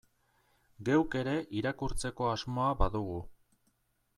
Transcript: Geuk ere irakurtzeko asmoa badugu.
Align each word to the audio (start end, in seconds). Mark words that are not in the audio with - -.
Geuk 0.87 1.17
ere 1.19 1.35
irakurtzeko 1.59 2.31
asmoa 2.31 2.71
badugu. 2.81 3.19